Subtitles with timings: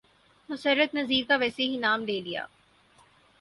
[0.49, 2.45] مسرت نذیر کا ویسے ہی نام لے لیا۔